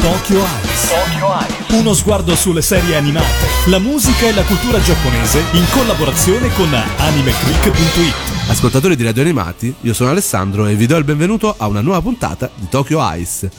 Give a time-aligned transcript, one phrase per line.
[0.00, 0.88] Tokyo Eyes.
[0.88, 1.80] Tokyo Eyes.
[1.80, 8.14] Uno sguardo sulle serie animate, la musica e la cultura giapponese in collaborazione con animeclick.it.
[8.48, 12.00] Ascoltatori di Radio Animati, io sono Alessandro e vi do il benvenuto a una nuova
[12.00, 13.50] puntata di Tokyo Ice.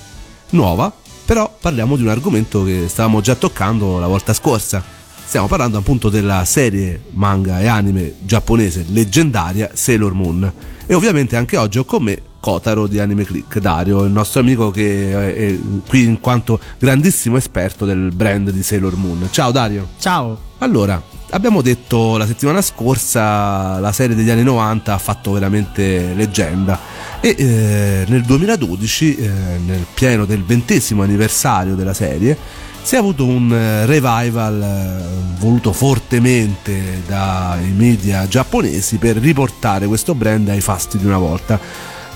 [0.52, 0.91] Nuova,
[1.25, 4.81] però parliamo di un argomento che stavamo già toccando la volta scorsa.
[5.26, 10.51] Stiamo parlando appunto della serie manga e anime giapponese leggendaria Sailor Moon.
[10.87, 14.72] E ovviamente anche oggi ho con me Kotaro di Anime Click, Dario, il nostro amico
[14.72, 19.27] che è qui in quanto grandissimo esperto del brand di Sailor Moon.
[19.31, 19.90] Ciao Dario.
[20.00, 20.48] Ciao.
[20.59, 26.80] Allora, abbiamo detto la settimana scorsa la serie degli anni 90 ha fatto veramente leggenda
[27.22, 29.30] e eh, nel 2012, eh,
[29.66, 32.38] nel pieno del ventesimo anniversario della serie,
[32.81, 40.16] si è avuto un eh, revival eh, voluto fortemente dai media giapponesi per riportare questo
[40.16, 41.59] brand ai fasti di una volta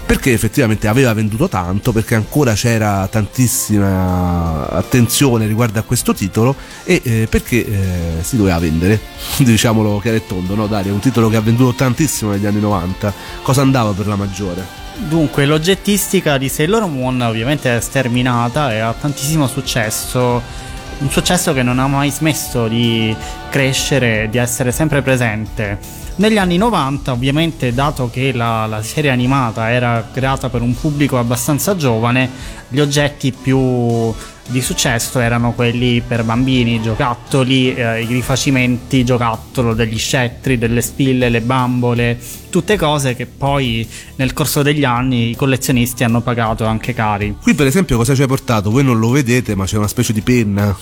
[0.06, 7.02] perché effettivamente aveva venduto tanto, perché ancora c'era tantissima attenzione riguardo a questo titolo e
[7.04, 9.00] eh, perché eh, si doveva vendere,
[9.38, 10.94] diciamolo chiaro e tondo, no Dario?
[10.94, 14.82] Un titolo che ha venduto tantissimo negli anni 90, cosa andava per la maggiore?
[14.96, 20.42] Dunque, l'oggettistica di Sailor Moon ovviamente è sterminata e ha tantissimo successo.
[21.00, 23.16] Un successo che non ha mai smesso di
[23.50, 26.03] crescere, di essere sempre presente.
[26.16, 31.18] Negli anni 90, ovviamente, dato che la, la, serie animata era creata per un pubblico
[31.18, 32.30] abbastanza giovane,
[32.68, 34.14] gli oggetti più
[34.48, 41.30] di successo erano quelli per bambini, giocattoli, eh, i rifacimenti giocattolo degli scettri, delle spille,
[41.30, 42.20] le bambole,
[42.52, 47.38] tutte cose che poi nel corso degli anni i collezionisti hanno pagato anche cari.
[47.42, 48.70] Qui per esempio cosa ci hai portato?
[48.70, 50.76] Voi non lo vedete, ma c'è una specie di penna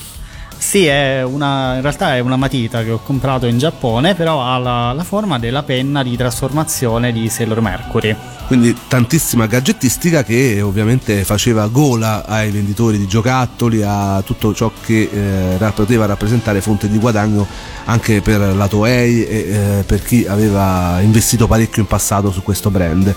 [0.62, 4.94] sì, una, in realtà è una matita che ho comprato in Giappone, però ha la,
[4.94, 8.16] la, forma della penna di trasformazione di Sailor Mercury.
[8.45, 15.09] Quindi tantissima gadgettistica che ovviamente faceva gola ai venditori di giocattoli, a tutto ciò che
[15.12, 17.48] eh, poteva rappresentare fonte di guadagno
[17.86, 22.70] anche per la Toei e eh, per chi aveva investito parecchio in passato su questo
[22.70, 23.14] brand.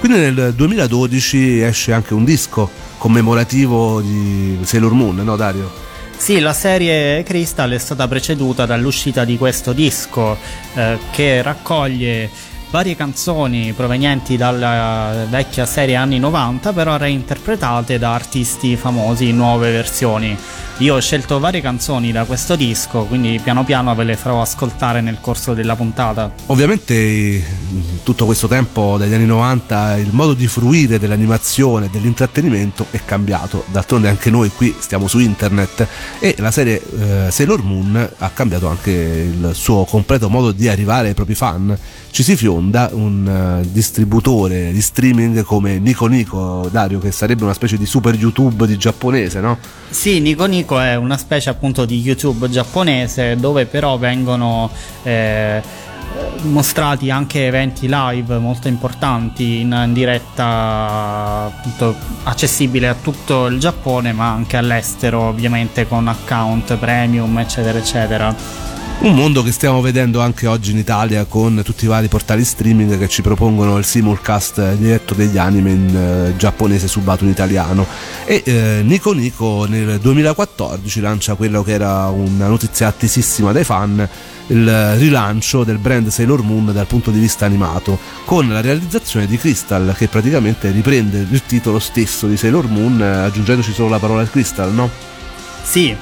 [0.00, 5.86] Quindi nel 2012 esce anche un disco commemorativo di Sailor Moon, no Dario?
[6.18, 10.36] Sì, la serie Crystal è stata preceduta dall'uscita di questo disco
[10.74, 12.28] eh, che raccoglie
[12.70, 19.70] varie canzoni provenienti dalla vecchia serie anni 90 però reinterpretate da artisti famosi in nuove
[19.70, 20.36] versioni.
[20.80, 25.00] Io ho scelto varie canzoni da questo disco, quindi piano piano ve le farò ascoltare
[25.00, 26.30] nel corso della puntata.
[26.46, 27.42] Ovviamente
[28.04, 34.08] tutto questo tempo dagli anni 90 il modo di fruire dell'animazione dell'intrattenimento è cambiato, d'altronde
[34.08, 35.86] anche noi qui stiamo su internet
[36.20, 41.08] e la serie eh, Sailor Moon ha cambiato anche il suo completo modo di arrivare
[41.08, 41.76] ai propri fan
[42.10, 47.54] ci si fionda un uh, distributore di streaming come Nico Nico, Dario, che sarebbe una
[47.54, 49.58] specie di super YouTube di giapponese, no?
[49.88, 54.70] Sì, Nico Nico è una specie appunto di YouTube giapponese dove però vengono...
[55.04, 55.86] Eh,
[56.42, 61.94] mostrati anche eventi live molto importanti in, in diretta appunto,
[62.24, 68.34] accessibile a tutto il Giappone ma anche all'estero ovviamente con account premium eccetera eccetera
[69.00, 72.98] un mondo che stiamo vedendo anche oggi in Italia con tutti i vari portali streaming
[72.98, 77.86] che ci propongono il simulcast diretto degli anime in eh, giapponese subato in italiano.
[78.24, 84.08] E eh, Nico Nico nel 2014 lancia quello che era una notizia attesissima dai fan
[84.48, 89.36] il rilancio del brand Sailor Moon dal punto di vista animato, con la realizzazione di
[89.36, 94.72] Crystal che praticamente riprende il titolo stesso di Sailor Moon aggiungendoci solo la parola Crystal,
[94.72, 94.90] no?
[95.62, 95.94] Sì,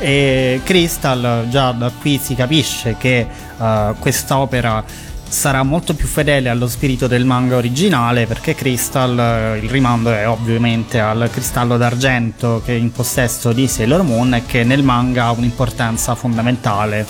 [0.00, 3.26] e Crystal già da qui si capisce che
[3.56, 4.84] uh, quest'opera
[5.28, 10.26] sarà molto più fedele allo spirito del manga originale perché Crystal, eh, il rimando è
[10.26, 15.24] ovviamente al cristallo d'argento che è in possesso di Sailor Moon e che nel manga
[15.24, 17.06] ha un'importanza fondamentale.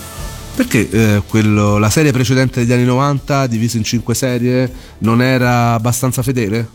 [0.54, 5.74] Perché eh, quello, la serie precedente degli anni 90, divisa in 5 serie, non era
[5.74, 6.68] abbastanza fedele?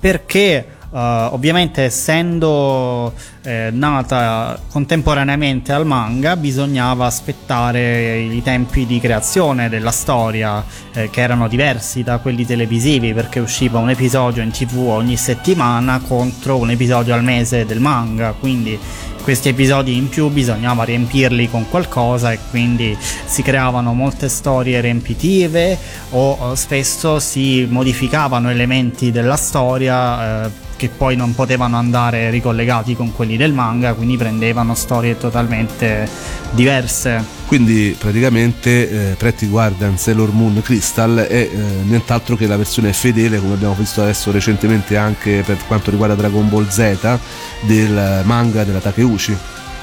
[0.00, 3.12] Perché Uh, ovviamente essendo
[3.48, 10.62] eh, nata contemporaneamente al manga bisognava aspettare i tempi di creazione della storia
[10.92, 15.98] eh, che erano diversi da quelli televisivi perché usciva un episodio in tv ogni settimana
[16.06, 18.34] contro un episodio al mese del manga.
[18.38, 18.78] Quindi
[19.22, 25.78] questi episodi in più bisognava riempirli con qualcosa e quindi si creavano molte storie riempitive
[26.10, 33.12] o spesso si modificavano elementi della storia eh, che poi non potevano andare ricollegati con
[33.12, 36.06] quelli del manga, quindi prendevano storie totalmente
[36.50, 37.24] diverse.
[37.46, 41.50] quindi praticamente eh, Pretty Guardian Sailor Moon Crystal è eh,
[41.84, 46.48] nient'altro che la versione fedele come abbiamo visto adesso recentemente anche per quanto riguarda Dragon
[46.48, 47.18] Ball Z
[47.62, 49.36] del manga della Takeuchi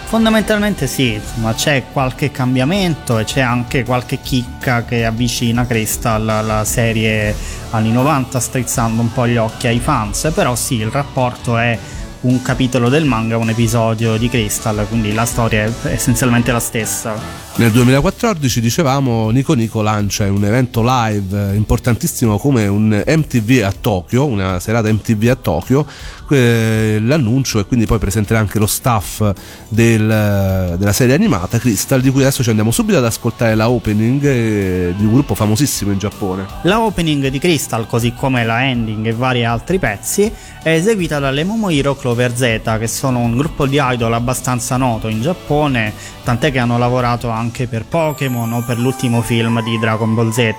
[0.08, 6.64] Fondamentalmente sì, ma c'è qualche cambiamento e c'è anche qualche chicca che avvicina Crystal alla
[6.64, 7.36] serie
[7.72, 11.78] anni 90 strizzando un po' gli occhi ai fans, però sì, il rapporto è
[12.26, 17.44] un capitolo del manga, un episodio di Crystal, quindi la storia è essenzialmente la stessa.
[17.58, 24.26] Nel 2014 dicevamo Nico Nico lancia un evento live importantissimo come un MTV a Tokyo,
[24.26, 25.86] una serata MTV a Tokyo,
[26.34, 29.22] l'annuncio e quindi poi presenterà anche lo staff
[29.68, 34.24] del, della serie animata Crystal di cui adesso ci andiamo subito ad ascoltare la opening
[34.24, 36.46] eh, di un gruppo famosissimo in Giappone.
[36.64, 40.32] La opening di Crystal così come la ending e vari altri pezzi
[40.64, 45.22] è eseguita dalle Momohiro Clover Z che sono un gruppo di idol abbastanza noto in
[45.22, 45.94] Giappone
[46.24, 50.54] tant'è che hanno lavorato anche per Pokémon o per l'ultimo film di Dragon Ball Z.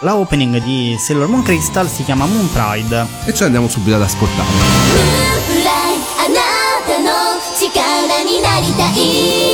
[0.00, 3.06] La opening di Sailor Moon Crystal si chiama Moon Pride.
[3.24, 4.48] E ci andiamo subito ad ascoltare.
[4.48, 5.14] Moon
[8.42, 9.53] Pride, える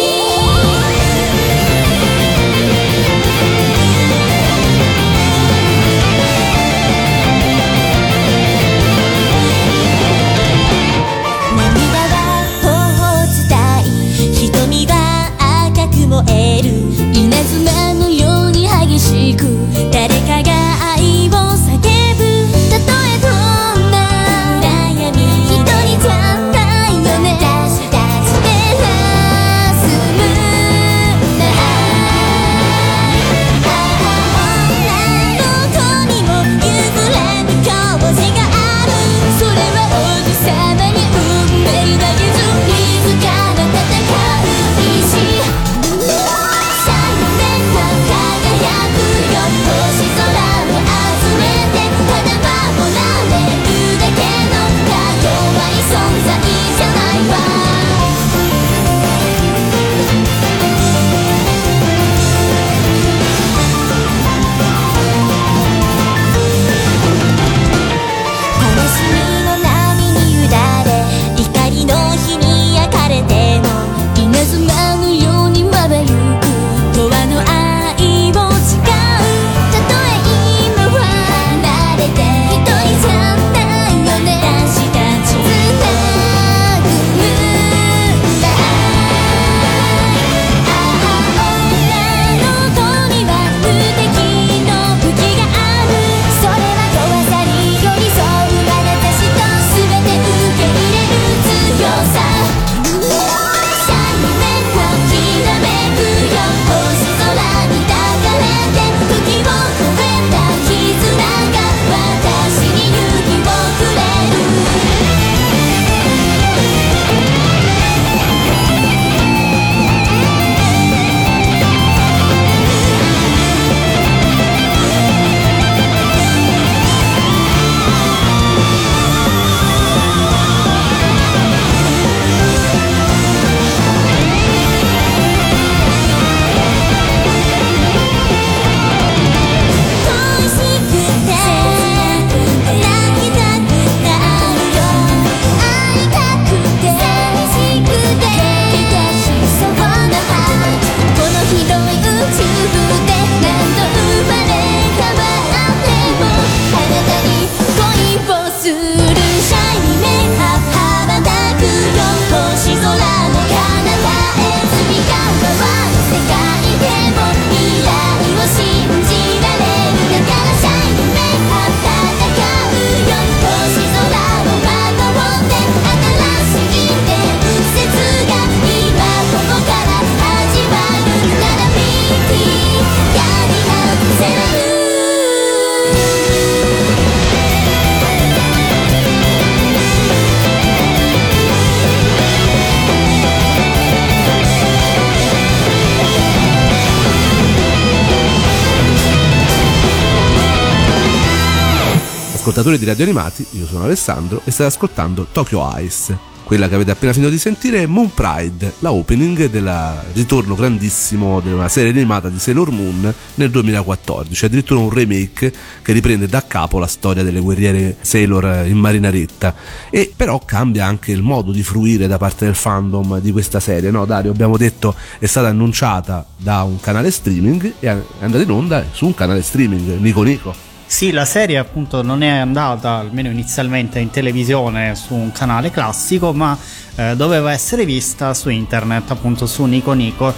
[202.51, 206.19] ascoltatori di Radio Animati, io sono Alessandro e state ascoltando Tokyo Ice.
[206.43, 211.39] quella che avete appena finito di sentire è Moon Pride, la opening del ritorno grandissimo
[211.39, 216.45] di una serie animata di Sailor Moon nel 2014, addirittura un remake che riprende da
[216.45, 219.55] capo la storia delle guerriere Sailor in marinaretta
[219.91, 223.93] e però cambia anche il modo di fruire da parte del fandom di questa serie,
[223.93, 224.33] no Dario?
[224.33, 229.07] Abbiamo detto è stata annunciata da un canale streaming e è andata in onda su
[229.07, 230.70] un canale streaming, Nico Nico.
[230.91, 236.33] Sì, la serie appunto non è andata, almeno inizialmente, in televisione su un canale classico,
[236.33, 236.59] ma
[236.97, 240.35] eh, doveva essere vista su internet, appunto su Nico Nico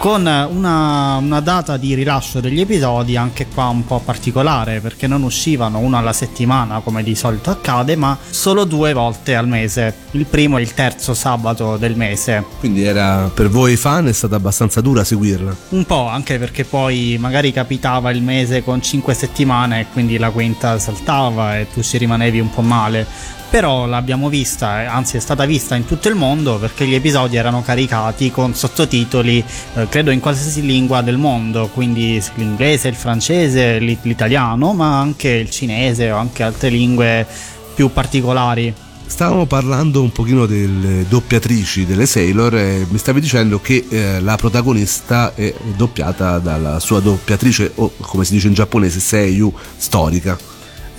[0.00, 5.22] con una, una, data di rilascio degli episodi anche qua un po' particolare perché non
[5.22, 10.24] uscivano uno alla settimana come di solito accade ma solo due volte al mese il
[10.24, 12.42] primo e il terzo sabato del mese.
[12.60, 15.54] Quindi era per voi fan è stata abbastanza dura seguirla.
[15.68, 20.30] Un po' anche perché poi magari capitava il mese con cinque settimane e quindi la
[20.30, 23.06] quinta saltava e tu ci rimanevi un po' male
[23.50, 27.62] però l'abbiamo vista, anzi è stata vista in tutto il mondo perché gli episodi erano
[27.62, 34.72] caricati con sottotitoli, eh, credo in qualsiasi lingua del mondo, quindi l'inglese, il francese, l'italiano,
[34.72, 37.26] ma anche il cinese o anche altre lingue
[37.74, 38.72] più particolari.
[39.04, 44.36] Stavamo parlando un pochino delle doppiatrici delle Sailor e mi stavi dicendo che eh, la
[44.36, 50.49] protagonista è doppiata dalla sua doppiatrice o come si dice in giapponese Seiyu storica.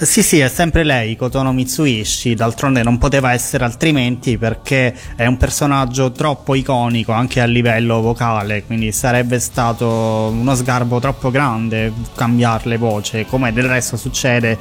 [0.02, 5.38] Sì, sì, è sempre lei, Kotono Mitsuishi, d'altronde non poteva essere altrimenti perché è un
[5.38, 12.78] personaggio troppo iconico anche a livello vocale, quindi sarebbe stato uno sgarbo troppo grande cambiarle
[12.78, 14.58] voce, come del resto succede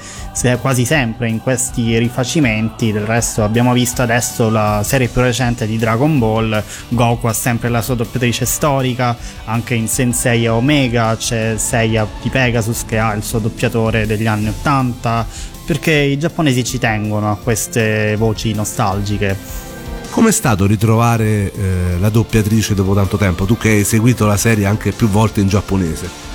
[0.61, 5.79] quasi sempre in questi rifacimenti, del resto abbiamo visto adesso la serie più recente di
[5.79, 9.17] Dragon Ball, Goku ha sempre la sua doppiatrice storica,
[9.47, 14.49] anche in Sensei Omega c'è Seiya di Pegasus che ha il suo doppiatore degli anni
[14.49, 15.29] 80,
[15.67, 19.37] perché i giapponesi ci tengono a queste voci nostalgiche.
[20.11, 23.45] Com'è stato ritrovare eh, la doppiatrice dopo tanto tempo?
[23.45, 26.29] Tu che hai seguito la serie anche più volte in giapponese.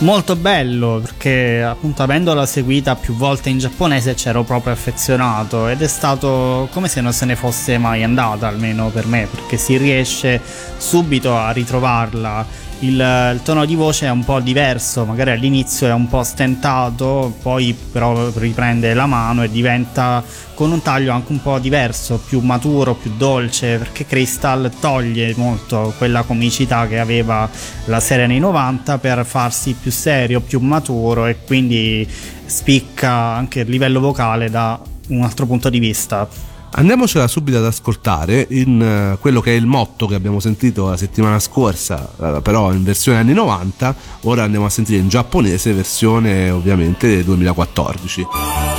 [0.00, 5.88] Molto bello perché appunto avendola seguita più volte in giapponese c'ero proprio affezionato ed è
[5.88, 10.40] stato come se non se ne fosse mai andata almeno per me perché si riesce
[10.76, 12.46] subito a ritrovarla
[12.80, 17.34] il, il, tono di voce è un po' diverso, magari all'inizio è un po' stentato,
[17.42, 20.22] poi però riprende la mano e diventa
[20.54, 25.94] con un taglio anche un po' diverso, più maturo, più dolce, perché Crystal toglie molto
[25.98, 27.48] quella comicità che aveva
[27.86, 32.08] la serie nei 90 per farsi più serio, più maturo e quindi
[32.44, 36.28] spicca anche il livello vocale da un altro punto di vista.
[36.70, 40.96] Andiamocela subito ad ascoltare in uh, quello che è il motto che abbiamo sentito la
[40.96, 46.50] settimana scorsa, uh, però in versione anni 90, ora andiamo a sentire in giapponese versione
[46.50, 48.77] ovviamente 2014.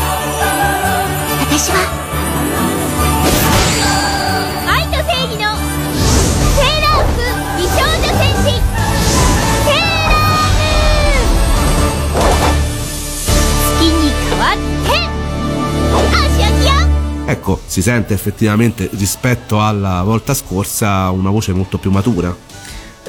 [17.49, 22.35] Ecco, si sente effettivamente rispetto alla volta scorsa una voce molto più matura.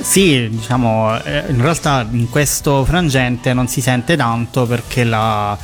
[0.01, 5.57] Sì, diciamo, eh, in realtà in questo frangente non si sente tanto perché la,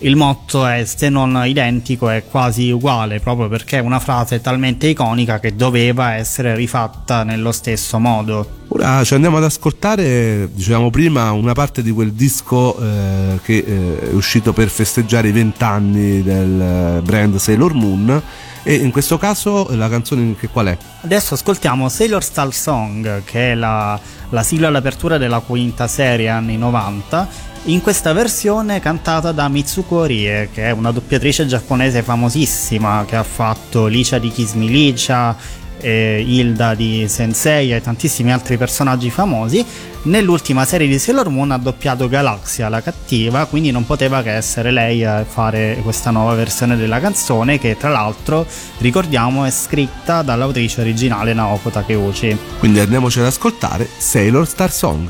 [0.00, 4.86] il motto è se non identico è quasi uguale proprio perché è una frase talmente
[4.88, 8.62] iconica che doveva essere rifatta nello stesso modo.
[8.68, 14.10] Ora ci andiamo ad ascoltare, dicevamo prima, una parte di quel disco eh, che eh,
[14.10, 18.22] è uscito per festeggiare i vent'anni del brand Sailor Moon
[18.62, 20.78] e in questo caso la canzone che qual è?
[21.02, 23.98] Adesso ascoltiamo Sailor Star Song che è la,
[24.30, 30.50] la sigla all'apertura della quinta serie anni 90 in questa versione cantata da Mitsuko Rie,
[30.52, 35.34] che è una doppiatrice giapponese famosissima che ha fatto Licia di Kismi Licia,
[35.78, 39.64] eh, Hilda di Sensei e tantissimi altri personaggi famosi.
[40.02, 44.70] Nell'ultima serie di Sailor Moon ha doppiato Galaxia, la cattiva, quindi non poteva che essere
[44.70, 48.46] lei a fare questa nuova versione della canzone che tra l'altro
[48.78, 52.36] ricordiamo è scritta dall'autrice originale Naoko Takeuchi.
[52.58, 55.08] Quindi andiamoci ad ascoltare Sailor Star Song.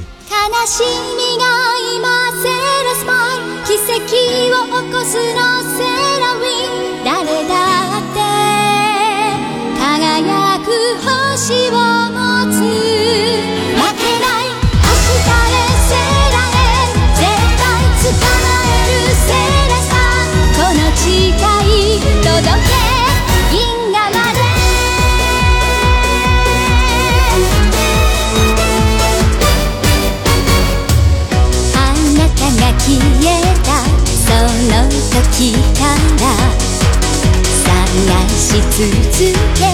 [4.04, 4.12] を起
[4.92, 5.40] こすの
[5.76, 5.80] セ
[6.20, 6.44] ラウィ
[7.00, 7.04] ン。
[7.04, 7.52] 誰だ
[7.98, 8.20] って
[9.80, 10.68] 輝く
[11.00, 12.23] 星を
[35.36, 36.30] きたら
[37.64, 37.66] 探
[38.30, 38.38] し
[38.70, 38.86] 続
[39.58, 39.66] け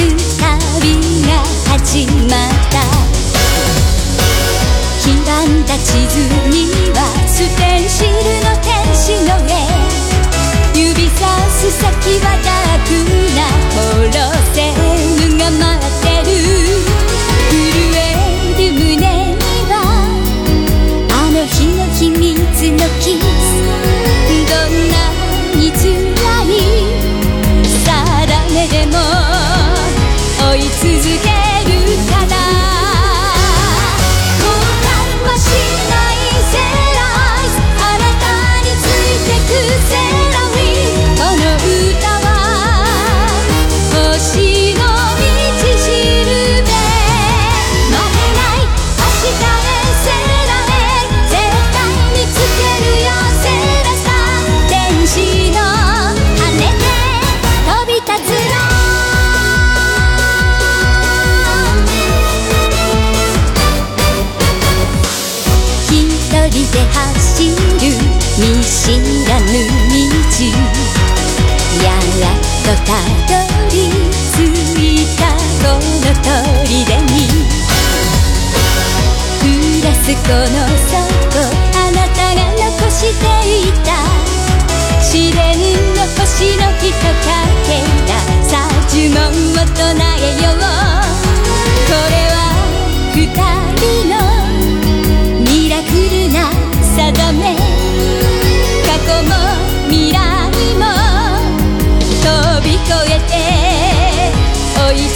[0.00, 0.08] る
[0.40, 1.30] 旅が
[1.70, 2.74] 始まった。
[5.02, 6.16] 黄ばんだ地図
[6.48, 6.56] に
[6.92, 9.50] はステンシルの天使の絵。
[10.74, 11.84] 指さす先
[12.20, 12.90] はダーク
[13.36, 13.61] な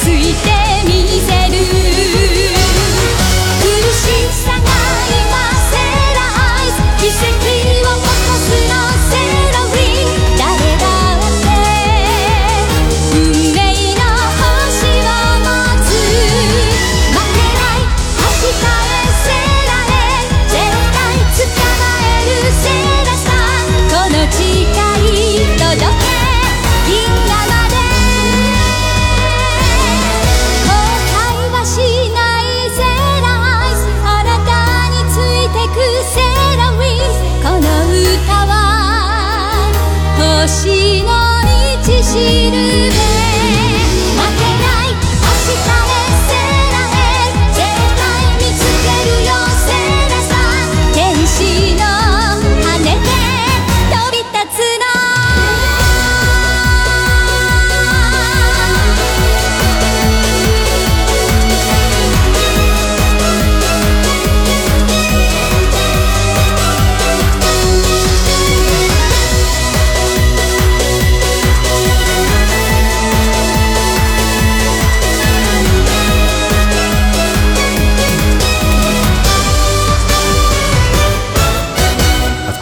[0.07, 0.56] ついて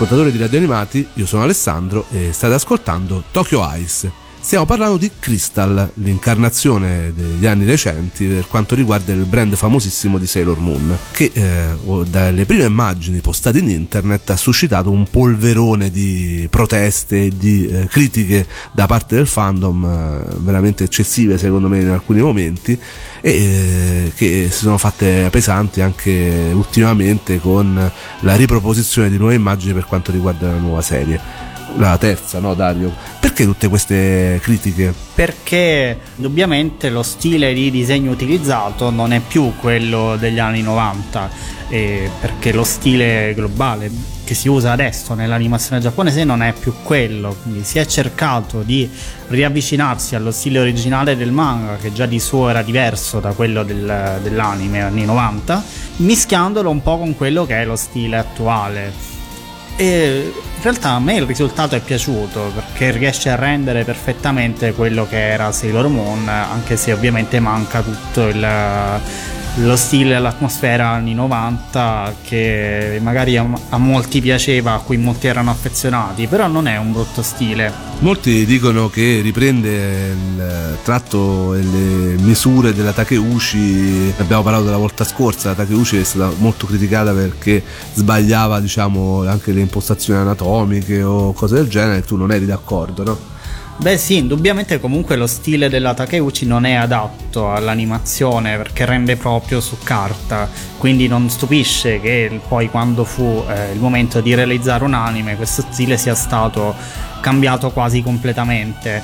[0.05, 4.13] ascoltatori di Radio Animati, io sono Alessandro e state ascoltando Tokyo Ice.
[4.55, 10.29] Stiamo parlando di Crystal, l'incarnazione degli anni recenti per quanto riguarda il brand famosissimo di
[10.29, 11.77] Sailor Moon, che eh,
[12.09, 17.89] dalle prime immagini postate in internet ha suscitato un polverone di proteste e di eh,
[17.89, 22.79] critiche da parte del fandom eh, veramente eccessive secondo me in alcuni momenti
[23.21, 27.91] e eh, che si sono fatte pesanti anche ultimamente con
[28.21, 32.93] la riproposizione di nuove immagini per quanto riguarda la nuova serie la terza, no Dario?
[33.21, 34.95] Perché tutte queste critiche?
[35.15, 41.31] Perché indubbiamente lo stile di disegno utilizzato non è più quello degli anni 90,
[41.69, 43.91] perché lo stile globale
[44.25, 48.89] che si usa adesso nell'animazione giapponese non è più quello, quindi si è cercato di
[49.29, 54.21] riavvicinarsi allo stile originale del manga, che già di suo era diverso da quello del,
[54.23, 55.63] dell'anime anni 90,
[55.97, 59.14] mischiandolo un po' con quello che è lo stile attuale
[59.77, 65.07] e in realtà a me il risultato è piaciuto perché riesce a rendere perfettamente quello
[65.07, 69.01] che era Sailor Moon, anche se ovviamente manca tutto il
[69.57, 75.29] lo stile e l'atmosfera anni 90 che magari a, a, molti piaceva, a cui molti
[75.29, 77.73] erano affezionati, però non è un brutto stile.
[78.01, 85.05] Molti dicono che riprende il tratto e le misure della Takeuchi, abbiamo parlato la volta
[85.05, 87.63] scorsa, la Takeuchi è stata molto criticata perché
[87.95, 93.33] sbagliava diciamo anche le impostazioni anatomiche o cose del genere, tu non eri d'accordo, no?
[93.77, 99.61] Beh sì, indubbiamente comunque lo stile della Takeuchi non è adatto all'animazione perché rende proprio
[99.61, 104.95] su carta, quindi non stupisce che poi quando fu eh, il momento di realizzare un
[104.95, 106.75] anime questo stile sia stato
[107.21, 109.03] cambiato quasi completamente.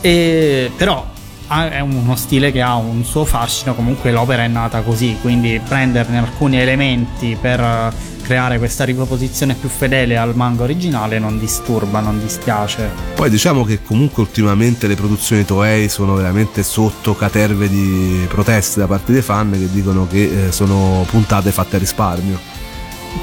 [0.00, 1.12] E, però
[1.46, 6.18] è uno stile che ha un suo fascino, comunque l'opera è nata così, quindi prenderne
[6.18, 7.92] alcuni elementi per
[8.24, 12.90] creare questa riproposizione più fedele al manga originale non disturba, non dispiace.
[13.14, 18.86] Poi diciamo che comunque ultimamente le produzioni Toei sono veramente sotto caterve di proteste da
[18.86, 22.40] parte dei fan che dicono che eh, sono puntate fatte a risparmio.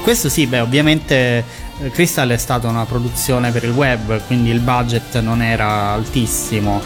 [0.02, 1.44] Questo sì, beh, ovviamente
[1.80, 6.80] eh, Crystal è stata una produzione per il web, quindi il budget non era altissimo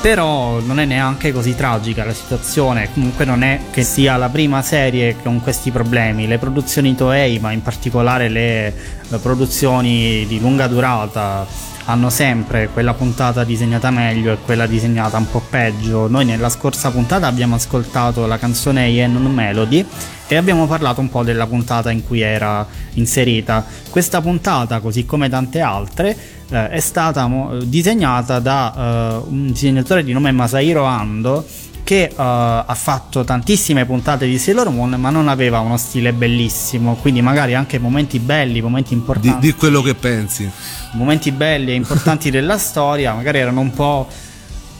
[0.00, 4.62] però non è neanche così tragica la situazione, comunque non è che sia la prima
[4.62, 8.72] serie con questi problemi, le produzioni Toei, ma in particolare le,
[9.20, 11.46] produzioni di lunga durata
[11.88, 16.06] hanno sempre quella puntata disegnata meglio e quella disegnata un po' peggio.
[16.06, 19.84] Noi nella scorsa puntata abbiamo ascoltato la canzone Yen Melody
[20.26, 23.64] e abbiamo parlato un po' della puntata in cui era inserita.
[23.88, 26.14] Questa puntata, così come tante altre,
[26.50, 31.46] eh, è stata mo- disegnata da eh, un disegnatore di nome Masahiro Ando
[31.88, 36.96] che uh, ha fatto tantissime puntate di Sailor Moon ma non aveva uno stile bellissimo
[36.96, 39.40] quindi magari anche momenti belli momenti importanti.
[39.40, 40.46] di, di quello che pensi.
[40.92, 44.06] Momenti belli e importanti della storia magari erano un po'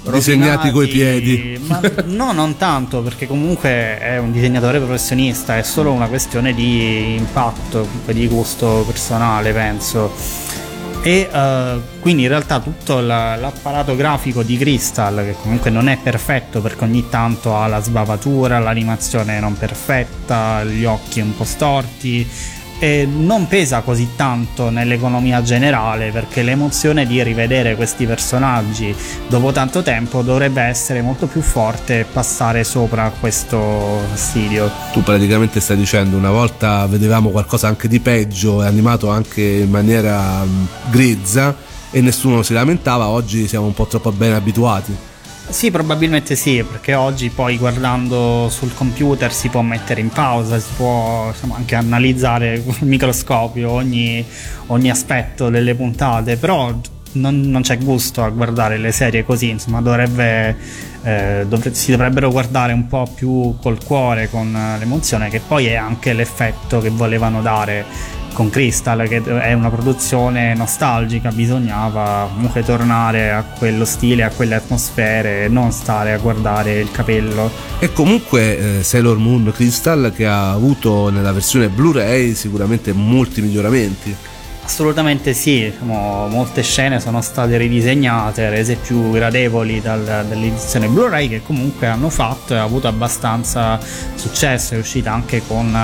[0.02, 1.58] disegnati coi piedi.
[1.64, 7.14] ma no non tanto perché comunque è un disegnatore professionista è solo una questione di
[7.14, 10.12] impatto di gusto personale penso
[11.02, 15.98] e uh, quindi in realtà tutto la, l'apparato grafico di Crystal che comunque non è
[16.02, 22.28] perfetto perché ogni tanto ha la sbavatura, l'animazione non perfetta, gli occhi un po' storti
[22.78, 28.94] e non pesa così tanto nell'economia generale perché l'emozione di rivedere questi personaggi
[29.26, 34.70] dopo tanto tempo dovrebbe essere molto più forte e passare sopra questo fastidio.
[34.92, 39.70] Tu praticamente stai dicendo una volta vedevamo qualcosa anche di peggio e animato anche in
[39.70, 41.54] maniera mm, grezza
[41.90, 45.07] e nessuno si lamentava, oggi siamo un po' troppo ben abituati.
[45.50, 50.68] Sì, probabilmente sì, perché oggi poi guardando sul computer si può mettere in pausa, si
[50.76, 54.24] può insomma, anche analizzare con il microscopio ogni,
[54.66, 56.78] ogni aspetto delle puntate, però
[57.12, 60.54] non, non, c'è gusto a guardare le serie così, insomma dovrebbe,
[61.02, 65.76] eh, dovre- si dovrebbero guardare un po' più col cuore, con l'emozione, che poi è
[65.76, 67.84] anche l'effetto che volevano dare
[68.32, 74.54] con Crystal che è una produzione nostalgica bisognava comunque tornare a quello stile a quelle
[74.54, 77.50] atmosfere non stare a guardare il capello.
[77.78, 84.14] E comunque eh, Sailor Moon Crystal che ha avuto nella versione Blu-ray sicuramente molti miglioramenti
[84.68, 91.42] Assolutamente sì, diciamo, molte scene sono state ridisegnate, rese più gradevoli dal, dall'edizione Blu-ray che
[91.42, 93.80] comunque hanno fatto e ha avuto abbastanza
[94.14, 95.74] successo, è uscita anche con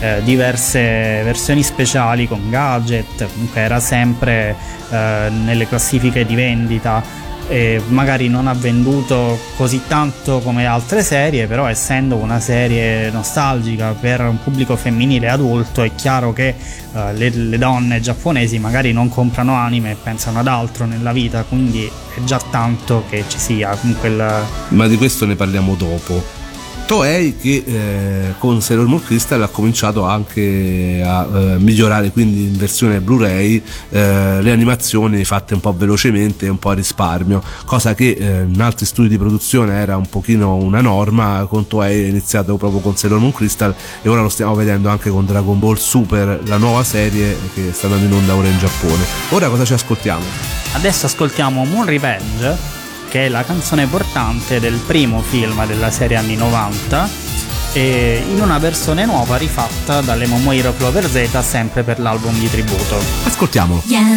[0.00, 4.56] eh, diverse versioni speciali con gadget, comunque era sempre
[4.88, 7.02] eh, nelle classifiche di vendita
[7.48, 13.94] e magari non ha venduto così tanto come altre serie, però essendo una serie nostalgica
[13.98, 16.54] per un pubblico femminile adulto è chiaro che
[16.92, 21.44] uh, le, le, donne giapponesi magari non comprano anime e pensano ad altro nella vita,
[21.48, 24.44] quindi è già tanto che ci sia quel...
[24.68, 26.45] Ma di questo ne parliamo dopo.
[26.86, 32.56] Toei che eh, con Sailor Moon Crystal ha cominciato anche a eh, migliorare quindi in
[32.56, 37.94] versione Blu-ray eh, le animazioni fatte un po' velocemente e un po' a risparmio cosa
[37.94, 42.06] che eh, in altri studi di produzione era un pochino una norma con Toei è
[42.06, 45.74] iniziato proprio con Sailor Moon Crystal e ora lo stiamo vedendo anche con Dragon Ball
[45.74, 49.72] Super la nuova serie che sta andando in onda ora in Giappone ora cosa ci
[49.72, 50.22] ascoltiamo?
[50.74, 52.75] adesso ascoltiamo Moon Revenge
[53.16, 57.08] che è la canzone portante del primo film della serie anni 90
[57.72, 62.98] e in una versione nuova rifatta dalle Momoiro Clover Z sempre per l'album di tributo.
[63.24, 63.82] Ascoltiamolo.
[63.86, 64.16] 小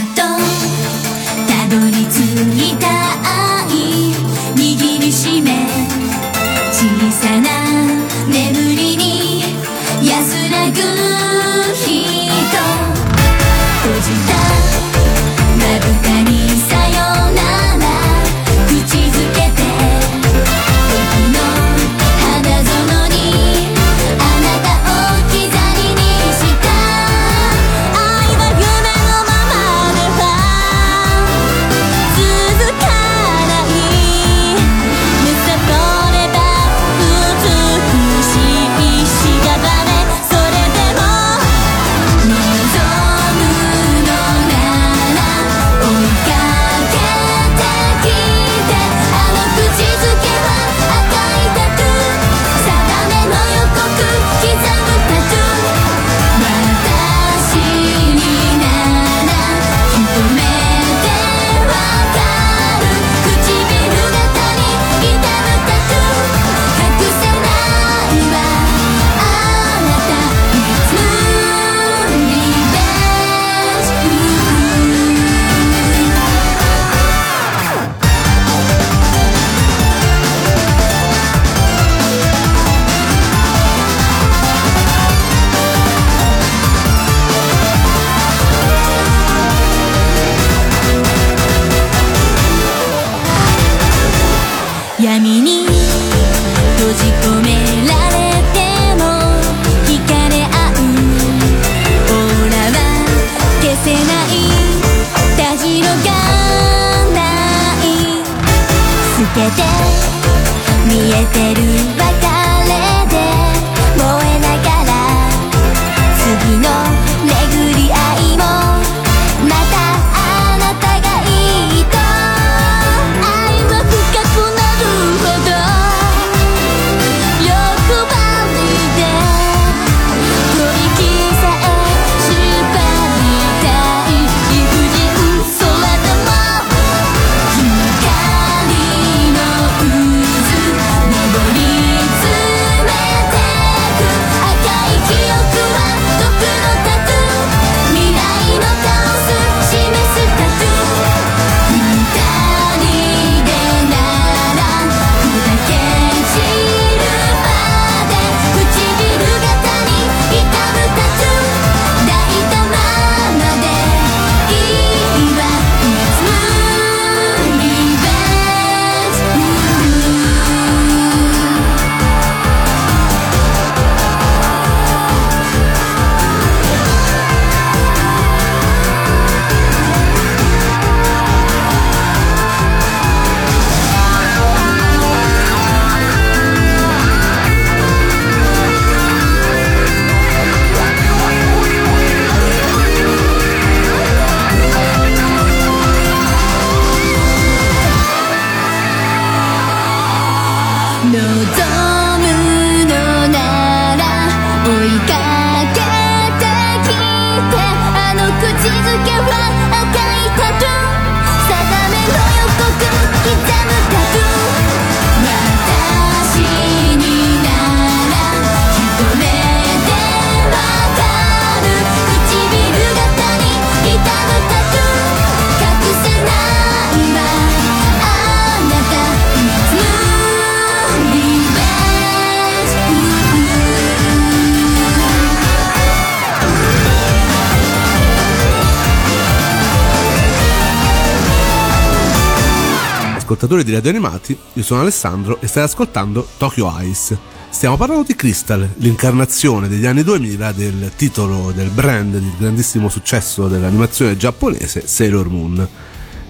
[243.30, 247.15] Ascoltatori di Radio Animati, io sono Alessandro e stai ascoltando Tokyo Ice.
[247.52, 253.48] Stiamo parlando di Crystal, l'incarnazione degli anni 2000 del titolo del brand di grandissimo successo
[253.48, 255.68] dell'animazione giapponese Sailor Moon.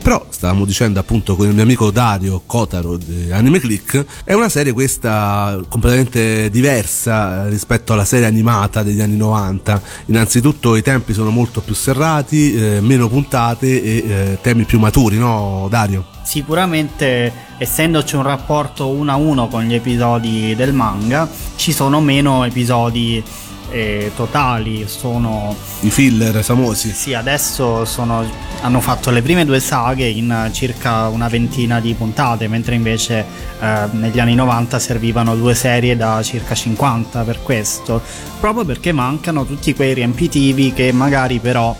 [0.09, 4.49] Però, stavamo dicendo appunto con il mio amico Dario Kotaro di Anime Click, è una
[4.49, 9.79] serie questa completamente diversa rispetto alla serie animata degli anni 90.
[10.07, 15.19] Innanzitutto i tempi sono molto più serrati, eh, meno puntate e eh, temi più maturi,
[15.19, 16.07] no Dario?
[16.23, 22.45] Sicuramente, essendoci un rapporto uno a uno con gli episodi del manga, ci sono meno
[22.45, 23.23] episodi
[23.71, 24.85] eh, totali.
[24.87, 26.91] Sono I filler famosi.
[26.91, 28.25] sì, adesso sono,
[28.61, 33.25] hanno fatto le prime due saghe in circa una ventina di puntate, mentre invece
[33.59, 38.01] eh, negli anni 90 servivano due serie da circa 50 per questo,
[38.39, 41.75] proprio perché mancano tutti quei riempitivi che magari però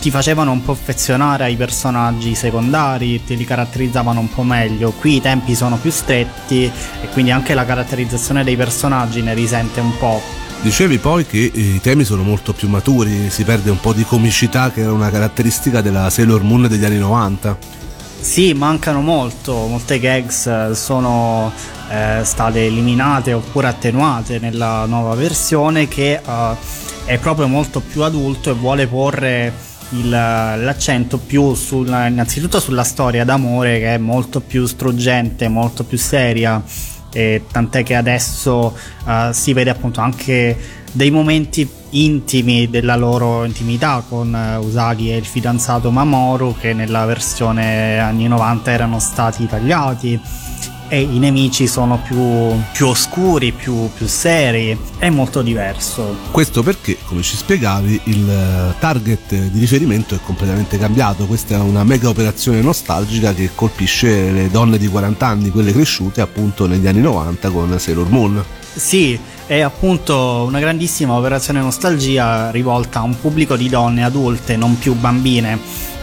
[0.00, 4.92] ti facevano un po' affezionare ai personaggi secondari, te li caratterizzavano un po' meglio.
[4.92, 9.80] Qui i tempi sono più stretti e quindi anche la caratterizzazione dei personaggi ne risente
[9.80, 10.22] un po'.
[10.62, 14.70] Dicevi poi che i temi sono molto più maturi, si perde un po' di comicità
[14.70, 17.56] che era una caratteristica della Sailor Moon degli anni 90.
[18.20, 21.50] Sì, mancano molto, molte gags sono
[21.90, 26.56] eh, state eliminate oppure attenuate nella nuova versione che eh,
[27.06, 29.52] è proprio molto più adulto e vuole porre
[29.92, 35.96] il- l'accento più sulla, innanzitutto sulla storia d'amore che è molto più struggente, molto più
[35.96, 36.62] seria
[37.12, 40.56] e tant'è che adesso eh, si vede appunto anche
[40.92, 47.04] dei momenti intimi della loro intimità con eh, Usagi e il fidanzato Mamoru che nella
[47.04, 50.20] versione anni 90 erano stati tagliati
[50.90, 56.16] e i nemici sono più, più oscuri, più, più seri, è molto diverso.
[56.32, 61.26] Questo perché, come ci spiegavi, il eh, target di riferimento è completamente cambiato.
[61.26, 66.20] Questa è una mega operazione nostalgica che colpisce le donne di 40 anni, quelle cresciute
[66.20, 68.44] appunto negli anni 90 con Sailor Moon.
[68.74, 74.76] Sì, è appunto una grandissima operazione nostalgia rivolta a un pubblico di donne adulte, non
[74.76, 75.58] più bambine.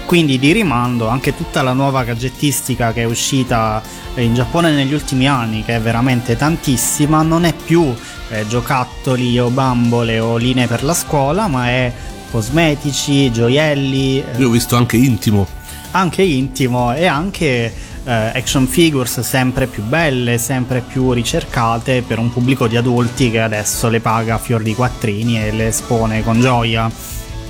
[0.08, 3.82] Quindi di rimando anche tutta la nuova gadgettistica che è uscita
[4.16, 7.94] in Giappone negli ultimi anni, che è veramente tantissima, non è più
[8.30, 11.92] eh, giocattoli o bambole o linee per la scuola, ma è
[12.32, 15.46] cosmetici, gioielli, eh, Io ho visto anche intimo.
[15.92, 17.74] anche intimo e anche
[18.06, 23.42] eh, action figures sempre più belle, sempre più ricercate per un pubblico di adulti che
[23.42, 26.90] adesso le paga a fior di quattrini e le espone con gioia.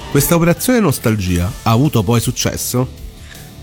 [0.10, 2.88] Questa operazione nostalgia ha avuto poi successo?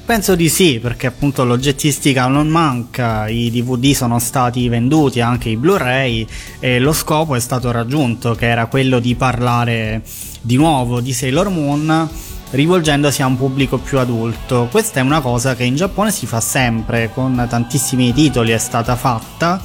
[0.05, 5.57] Penso di sì, perché appunto l'oggettistica non manca, i DVD sono stati venduti, anche i
[5.57, 6.27] Blu-ray,
[6.61, 10.03] e lo scopo è stato raggiunto, che era quello di parlare
[10.43, 12.09] di nuovo di Sailor Moon
[12.51, 14.69] rivolgendosi a un pubblico più adulto.
[14.71, 18.95] Questa è una cosa che in Giappone si fa sempre, con tantissimi titoli è stata
[18.95, 19.61] fatta.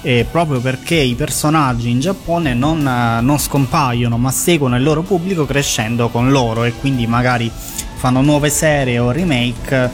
[0.00, 5.44] E proprio perché i personaggi in Giappone non, non scompaiono ma seguono il loro pubblico
[5.44, 7.50] crescendo con loro e quindi magari
[7.96, 9.90] fanno nuove serie o remake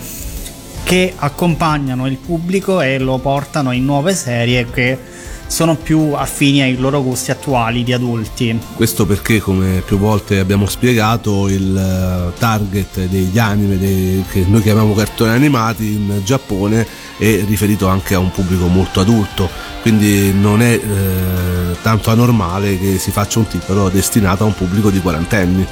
[0.84, 4.98] che accompagnano il pubblico e lo portano in nuove serie che
[5.46, 8.58] sono più affini ai loro gusti attuali di adulti.
[8.74, 14.62] Questo perché, come più volte abbiamo spiegato, il eh, target degli anime dei- che noi
[14.62, 19.48] chiamiamo cartoni animati in Giappone è riferito anche a un pubblico molto adulto,
[19.82, 24.90] quindi non è eh, tanto anormale che si faccia un titolo destinato a un pubblico
[24.90, 25.66] di quarantenni.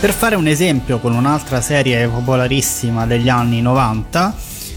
[0.00, 4.34] Per fare un esempio con un'altra serie popolarissima degli anni 90,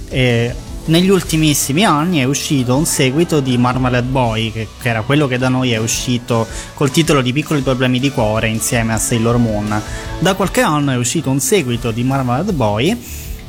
[0.09, 0.53] eh,
[0.85, 5.37] negli ultimissimi anni è uscito un seguito di Marmalade Boy, che, che era quello che
[5.37, 9.81] da noi è uscito col titolo di Piccoli problemi di cuore insieme a Sailor Moon.
[10.19, 12.97] Da qualche anno è uscito un seguito di Marmalade Boy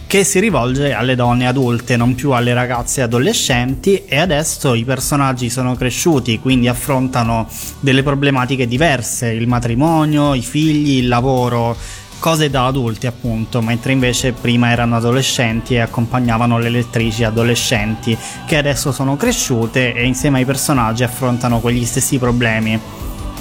[0.07, 5.51] che si rivolge alle donne adulte, non più alle ragazze adolescenti e adesso i personaggi
[5.51, 7.49] sono cresciuti, quindi affrontano
[7.81, 11.77] delle problematiche diverse, il matrimonio, i figli, il lavoro,
[12.25, 18.57] cose da adulti appunto, mentre invece prima erano adolescenti e accompagnavano le lettrici adolescenti che
[18.57, 22.81] adesso sono cresciute e insieme ai personaggi affrontano quegli stessi problemi.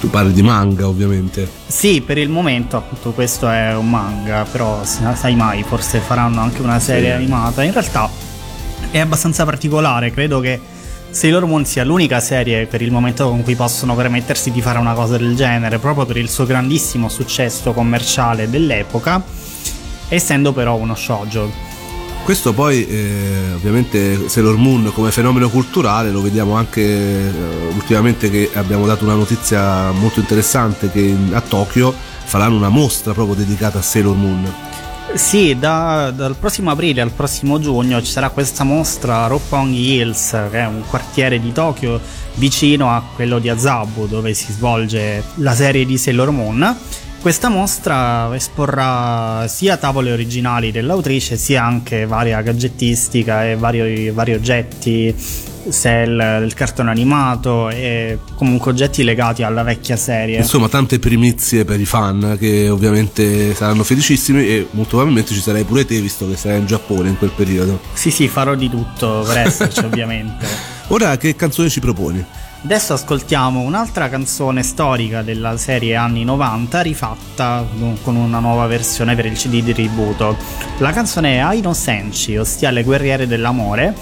[0.01, 1.49] Tu parli di manga, ovviamente.
[1.65, 6.61] Sì, per il momento appunto questo è un manga, però sai mai, forse faranno anche
[6.61, 7.15] una serie Sì.
[7.15, 7.63] animata.
[7.63, 8.09] In realtà
[8.91, 10.59] è abbastanza particolare, credo che
[11.13, 14.93] Sailor Moon sia l'unica serie per il momento con cui possono permettersi di fare una
[14.93, 19.23] cosa del genere, proprio per il suo grandissimo successo commerciale dell'epoca,
[20.07, 21.51] essendo però uno shoujo.
[22.23, 27.31] Questo poi, eh, ovviamente, Sailor Moon come fenomeno culturale lo vediamo anche eh,
[27.73, 33.35] ultimamente che abbiamo dato una notizia molto interessante che a Tokyo faranno una mostra proprio
[33.35, 34.51] dedicata a Sailor Moon.
[35.11, 40.31] Sì, da- dal prossimo aprile al prossimo giugno ci sarà questa mostra a Roppongi Hills,
[40.49, 41.99] che è un quartiere di Tokyo
[42.35, 46.77] vicino a quello di Azabu, dove si svolge la serie di Sailor Moon.
[47.23, 55.15] Questa mostra esporrà sia tavole originali dell'autrice, sia anche varia gadgettistica e vari, vari oggetti,
[55.69, 60.39] cell del cartone animato e comunque oggetti legati alla vecchia serie.
[60.39, 65.63] Insomma, tante primizie per i fan che ovviamente saranno felicissimi e molto probabilmente ci sarai
[65.63, 67.79] pure te visto che sarai in Giappone in quel periodo.
[67.93, 70.45] Sì, sì, farò di tutto per esserci, ovviamente.
[70.87, 72.42] Ora che canzone ci proponi?
[72.63, 77.65] Adesso ascoltiamo un'altra canzone storica della serie anni 90 rifatta
[78.01, 80.37] con una nuova versione per il CD di tributo.
[80.77, 83.93] La canzone è Aino Senshi, ossia Le guerriere dell'amore,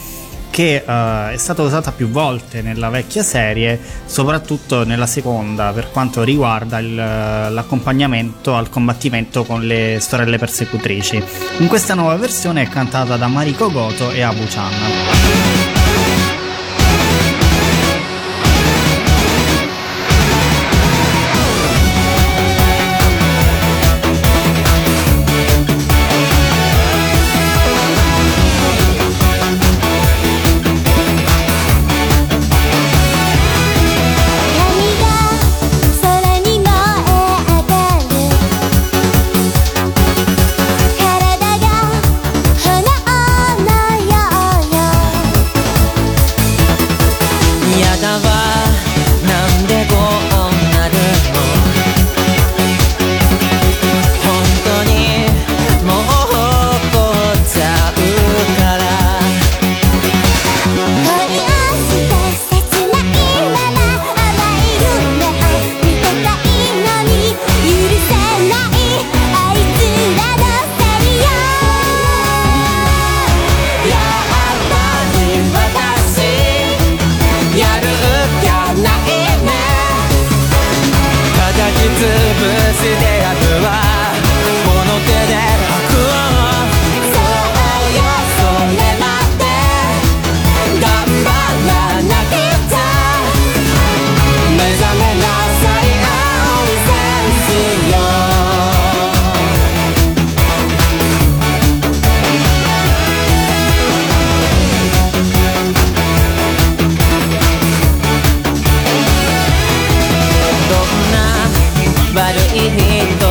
[0.51, 6.21] che eh, è stata usata più volte nella vecchia serie, soprattutto nella seconda per quanto
[6.21, 11.23] riguarda il- l'accompagnamento al combattimento con le sorelle persecutrici.
[11.57, 15.50] In questa nuova versione è cantata da Mariko Goto e Abu Chan.「
[112.30, 113.29] 悪い人だ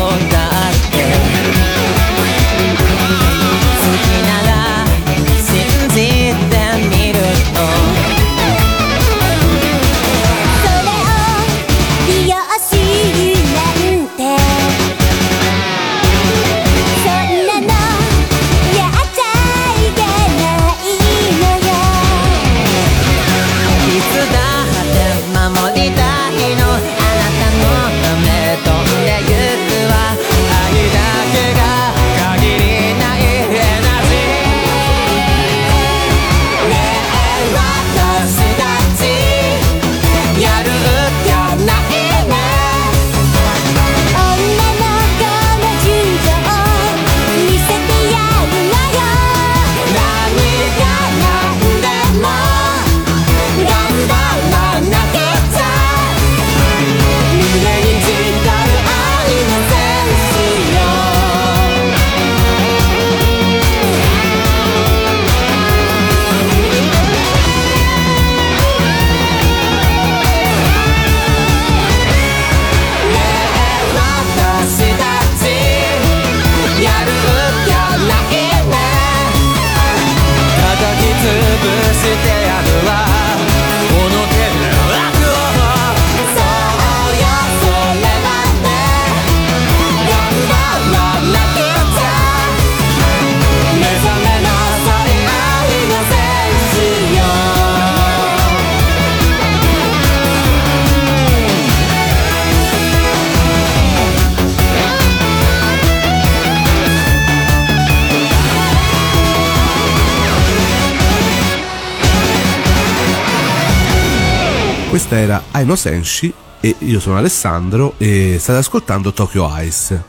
[115.11, 120.01] Questa era Aino Senshi e io sono Alessandro e state ascoltando Tokyo Ice.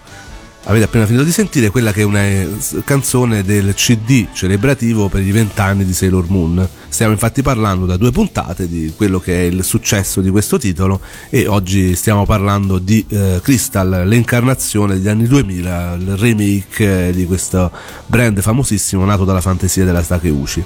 [0.72, 2.48] Avete appena finito di sentire quella che è una eh,
[2.86, 6.66] canzone del CD celebrativo per i vent'anni di Sailor Moon.
[6.88, 11.02] Stiamo infatti parlando da due puntate di quello che è il successo di questo titolo
[11.30, 17.26] e oggi stiamo parlando di eh, Crystal, l'incarnazione degli anni 2000, il remake eh, di
[17.26, 17.70] questo
[18.06, 20.64] brand famosissimo nato dalla fantasia della Takeuchi.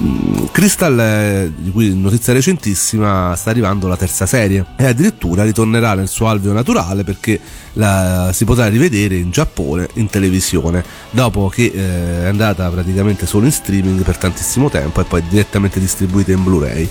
[0.00, 5.94] Mm, Crystal, eh, di cui notizia recentissima, sta arrivando la terza serie e addirittura ritornerà
[5.94, 7.40] nel suo alveo naturale perché
[7.74, 13.46] la si potrà rivedere in Giappone in televisione dopo che eh, è andata praticamente solo
[13.46, 16.88] in streaming per tantissimo tempo e poi direttamente distribuita in Blu-ray.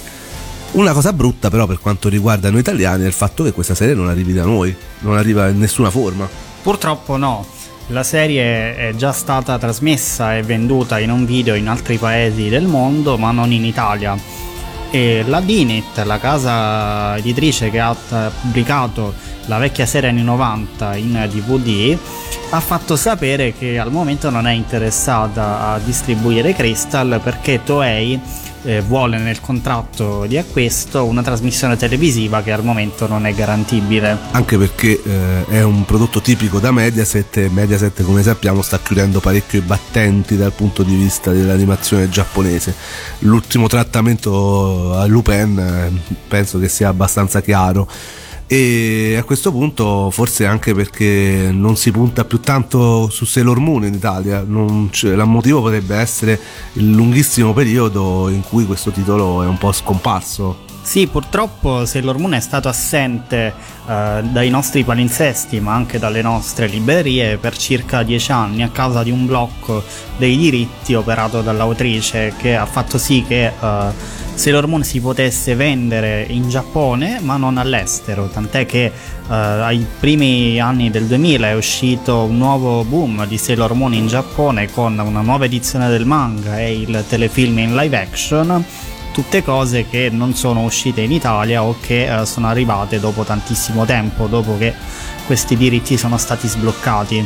[0.71, 3.93] Una cosa brutta però per quanto riguarda noi italiani è il fatto che questa serie
[3.93, 6.27] non arrivi da noi, non arriva in nessuna forma.
[6.61, 7.45] Purtroppo no.
[7.87, 12.65] La serie è già stata trasmessa e venduta in un video in altri paesi del
[12.65, 14.17] mondo, ma non in Italia.
[14.89, 19.13] E la Dinit, la casa editrice che ha pubblicato
[19.45, 21.97] la vecchia serie anni 90 in DVD,
[22.51, 28.19] ha fatto sapere che al momento non è interessata a distribuire Crystal perché Toei
[28.63, 34.17] eh, vuole nel contratto di acquisto una trasmissione televisiva che al momento non è garantibile.
[34.31, 39.19] anche perché eh, è un prodotto tipico da Mediaset e Mediaset come sappiamo sta chiudendo
[39.19, 42.75] parecchio i battenti dal punto di vista dell'animazione giapponese
[43.19, 47.87] l'ultimo trattamento a Lupin eh, penso che sia abbastanza chiaro
[48.53, 53.85] e a questo punto forse anche perché non si punta più tanto su Sailor Moon
[53.85, 56.37] in Italia non il motivo potrebbe essere
[56.73, 60.67] il lunghissimo periodo in cui questo titolo è un po' scomparso.
[60.81, 63.53] Sì, purtroppo Sailor Moon è stato assente
[63.87, 69.01] eh, dai nostri palinsesti, ma anche dalle nostre librerie per circa dieci anni a causa
[69.03, 69.81] di un blocco
[70.17, 76.25] dei diritti operato dall'autrice che ha fatto sì che eh, Sailor Moon si potesse vendere
[76.27, 78.91] in Giappone ma non all'estero, tant'è che eh,
[79.29, 84.71] ai primi anni del 2000 è uscito un nuovo boom di Sailor Moon in Giappone
[84.71, 88.65] con una nuova edizione del manga e il telefilm in live action
[89.13, 93.85] tutte cose che non sono uscite in Italia o che eh, sono arrivate dopo tantissimo
[93.85, 94.73] tempo, dopo che
[95.27, 97.23] questi diritti sono stati sbloccati.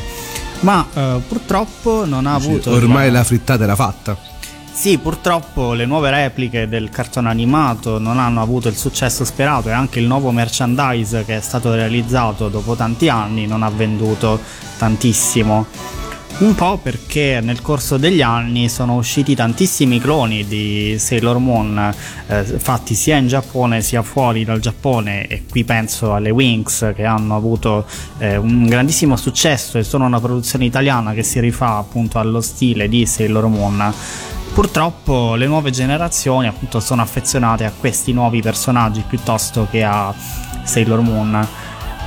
[0.62, 2.72] Ma eh, purtroppo non ha avuto.
[2.72, 4.34] ormai la frittata era fatta
[4.76, 9.72] Sì, purtroppo le nuove repliche del cartone animato non hanno avuto il successo sperato e
[9.72, 14.38] anche il nuovo merchandise che è stato realizzato dopo tanti anni non ha venduto
[14.78, 15.66] tantissimo.
[16.38, 21.96] Un po' perché nel corso degli anni sono usciti tantissimi cloni di Sailor Moon
[22.28, 27.06] eh, fatti sia in Giappone sia fuori dal Giappone e qui penso alle Wings che
[27.06, 32.20] hanno avuto eh, un grandissimo successo e sono una produzione italiana che si rifà appunto
[32.20, 33.94] allo stile di Sailor Moon.
[34.56, 40.16] Purtroppo le nuove generazioni appunto sono affezionate a questi nuovi personaggi piuttosto che a
[40.64, 41.46] Sailor Moon.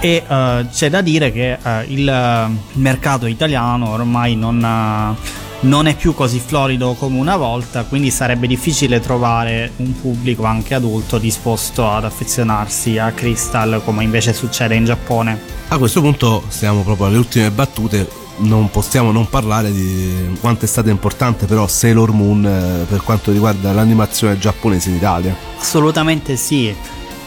[0.00, 5.14] e eh, c'è da dire che eh, il mercato italiano ormai non, eh,
[5.60, 10.72] non è più così florido come una volta, quindi sarebbe difficile trovare un pubblico anche
[10.72, 15.38] adulto disposto ad affezionarsi a Crystal come invece succede in Giappone.
[15.68, 18.27] A questo punto siamo proprio alle ultime battute.
[18.40, 23.32] Non possiamo non parlare di quanto è stata importante però Sailor Moon eh, per quanto
[23.32, 25.36] riguarda l'animazione giapponese in Italia.
[25.58, 26.74] Assolutamente sì.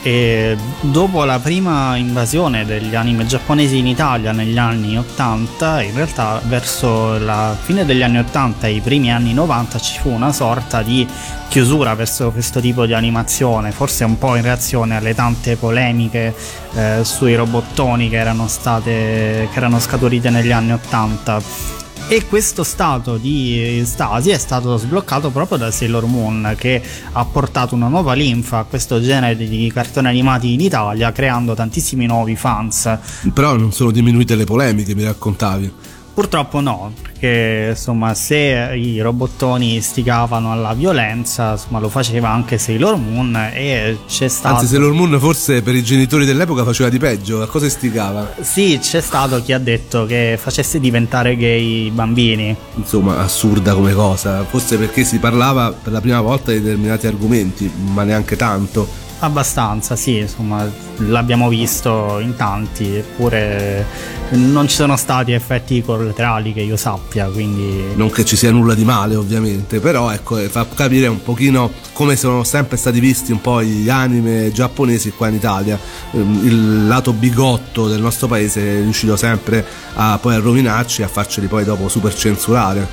[0.04, 6.42] E dopo la prima invasione degli anime giapponesi in Italia negli anni 80, in realtà
[6.46, 10.82] verso la fine degli anni 80 e i primi anni 90 ci fu una sorta
[10.82, 11.08] di
[11.50, 16.34] chiusura verso questo tipo di animazione, forse un po' in reazione alle tante polemiche
[16.74, 21.80] eh, sui robottoni che erano state che erano scaturite negli anni 80
[22.12, 27.74] e questo stato di stasi è stato sbloccato proprio da Sailor Moon che ha portato
[27.74, 32.98] una nuova linfa a questo genere di cartoni animati in Italia creando tantissimi nuovi fans.
[33.34, 35.72] Però non sono diminuite le polemiche, mi raccontavi.
[36.14, 42.98] Purtroppo no, perché insomma se i robottoni istigavano alla violenza, insomma lo faceva anche Sailor
[42.98, 44.56] Moon e c'è stato...
[44.56, 48.34] Anzi, Sailor Moon forse per i genitori dell'epoca faceva di peggio, a cosa istigava?
[48.42, 52.54] Sì, c'è stato chi ha detto che facesse diventare gay i bambini.
[52.76, 57.72] Insomma, assurda come cosa, forse perché si parlava per la prima volta di determinati argomenti,
[57.94, 58.86] ma neanche tanto.
[59.24, 60.68] Abbastanza, sì, insomma,
[60.98, 63.86] l'abbiamo visto in tanti, eppure
[64.32, 68.74] non ci sono stati effetti collaterali che io sappia, quindi Non che ci sia nulla
[68.74, 73.32] di male, ovviamente, però ecco, eh, fa capire un pochino come sono sempre stati visti
[73.32, 75.78] un po' gli anime giapponesi qua in Italia.
[76.14, 79.64] Ehm, Il lato bigotto del nostro paese è riuscito sempre
[79.94, 82.88] a poi a rovinarci e a farceli poi dopo super censurare.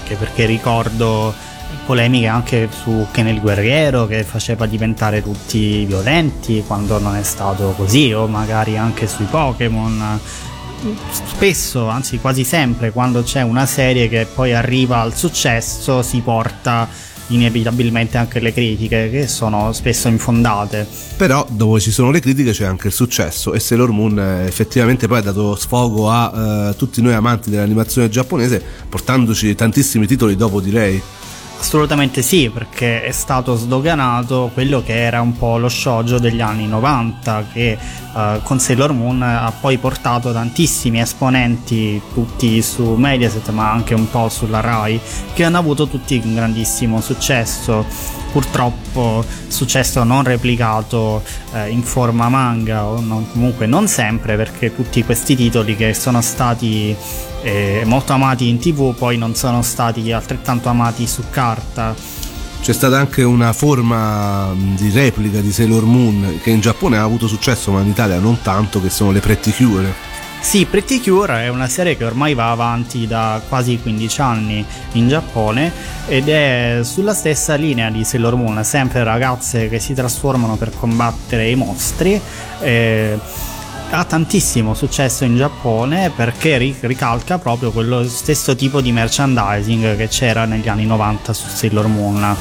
[0.00, 1.34] anche perché ricordo
[1.86, 7.74] polemiche anche su Ken il guerriero che faceva diventare tutti violenti quando non è stato
[7.76, 10.18] così, o magari anche sui Pokémon.
[11.10, 16.88] Spesso, anzi quasi sempre, quando c'è una serie che poi arriva al successo, si porta
[17.28, 20.86] inevitabilmente anche le critiche, che sono spesso infondate.
[21.16, 25.06] Però dove ci sono le critiche c'è anche il successo e Sailor Moon eh, effettivamente
[25.06, 30.60] poi ha dato sfogo a eh, tutti noi amanti dell'animazione giapponese portandoci tantissimi titoli dopo
[30.60, 31.00] direi.
[31.64, 36.66] Assolutamente sì, perché è stato sdoganato quello che era un po' lo shoujo degli anni
[36.66, 37.78] 90, che
[38.14, 44.10] eh, con Sailor Moon ha poi portato tantissimi esponenti, tutti su Mediaset, ma anche un
[44.10, 45.00] po' sulla Rai,
[45.32, 47.86] che hanno avuto tutti un grandissimo successo.
[48.34, 51.22] Purtroppo successo non replicato
[51.52, 56.20] eh, in forma manga, o non- comunque non sempre, perché tutti questi titoli che sono
[56.20, 56.96] stati
[57.42, 61.94] eh, molto amati in tv poi non sono stati altrettanto amati su carta.
[62.60, 67.04] C'è stata anche una forma mh, di replica di Sailor Moon che in Giappone ha
[67.04, 69.94] avuto successo ma in Italia non tanto che sono le Pretty Cure.
[70.44, 75.08] Sì, Pretty Cure è una serie che ormai va avanti da quasi 15 anni in
[75.08, 75.72] Giappone
[76.06, 81.48] ed è sulla stessa linea di Sailor Moon, sempre ragazze che si trasformano per combattere
[81.48, 82.20] i mostri.
[82.60, 83.18] eh,
[83.90, 90.08] ha tantissimo successo in Giappone perché ri- ricalca proprio quello stesso tipo di merchandising che
[90.08, 92.36] c'era negli anni 90 su Sailor Moon.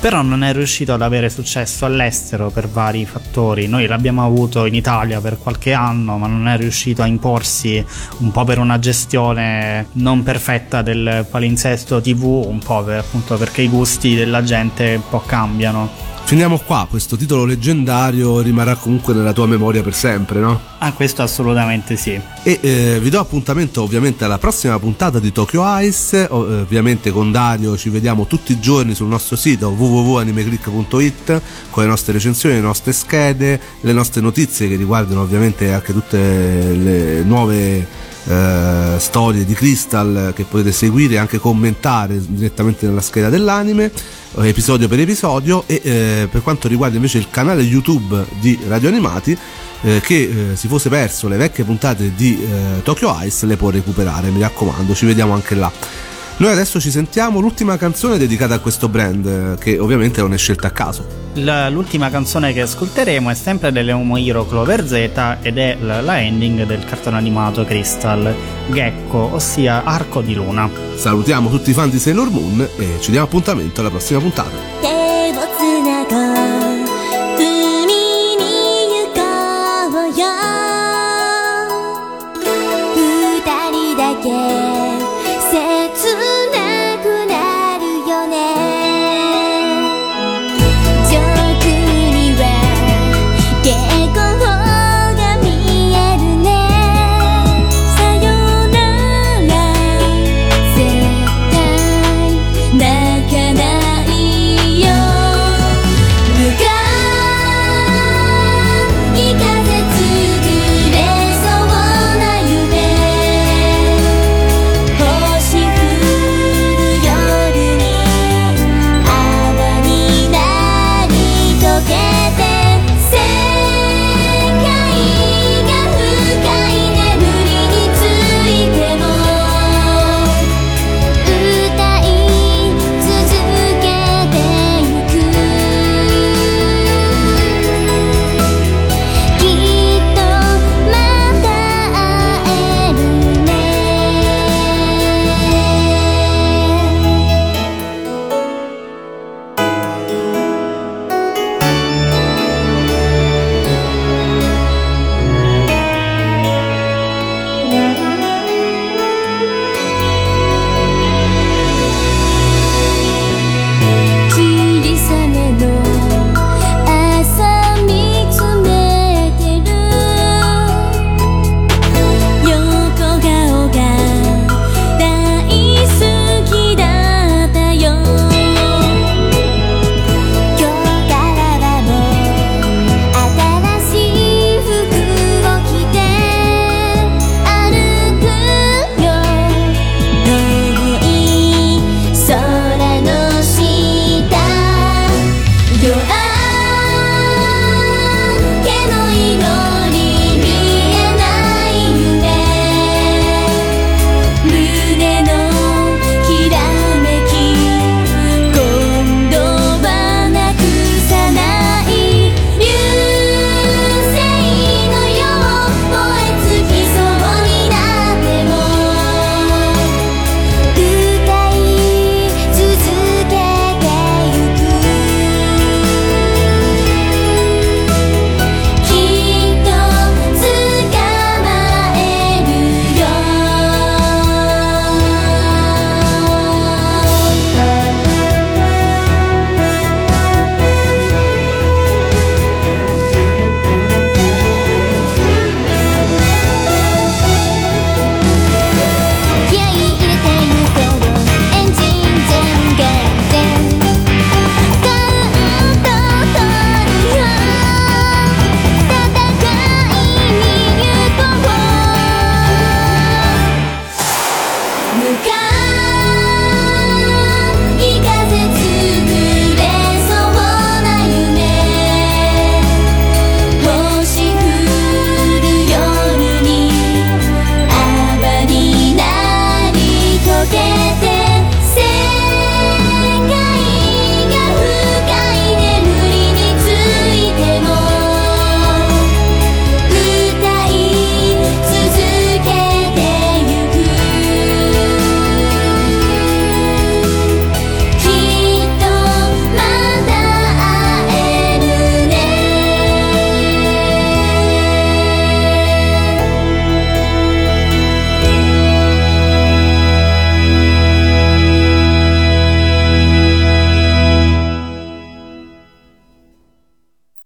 [0.00, 3.66] Però non è riuscito ad avere successo all'estero per vari fattori.
[3.66, 7.84] Noi l'abbiamo avuto in Italia per qualche anno, ma non è riuscito a imporsi
[8.18, 13.62] un po' per una gestione non perfetta del palinsesto TV, un po' per- appunto perché
[13.62, 15.90] i gusti della gente un po' cambiano.
[16.28, 20.60] Finiamo qua, questo titolo leggendario rimarrà comunque nella tua memoria per sempre, no?
[20.76, 22.20] Ah, questo assolutamente sì.
[22.42, 27.32] E eh, vi do appuntamento ovviamente alla prossima puntata di Tokyo Ice, eh, ovviamente con
[27.32, 32.60] Dario ci vediamo tutti i giorni sul nostro sito www.animeclick.it con le nostre recensioni, le
[32.60, 37.86] nostre schede, le nostre notizie che riguardano ovviamente anche tutte le nuove
[38.28, 43.90] eh, storie di Crystal che potete seguire e anche commentare direttamente nella scheda dell'anime
[44.36, 48.88] eh, episodio per episodio e eh, per quanto riguarda invece il canale YouTube di Radio
[48.88, 49.36] Animati
[49.82, 53.70] eh, che eh, si fosse perso le vecchie puntate di eh, Tokyo Ice le può
[53.70, 55.70] recuperare, mi raccomando, ci vediamo anche là.
[56.38, 60.38] Noi adesso ci sentiamo l'ultima canzone dedicata a questo brand, eh, che ovviamente non è
[60.38, 61.04] scelta a caso.
[61.34, 64.92] La- l'ultima canzone che ascolteremo è sempre delle Hero Clover Z
[65.42, 68.32] ed è la, la ending del cartone animato Crystal
[68.70, 70.70] Gecko, ossia Arco di Luna.
[70.94, 74.78] Salutiamo tutti i fan di Sailor Moon e ci diamo appuntamento alla prossima puntata.
[74.80, 74.97] 手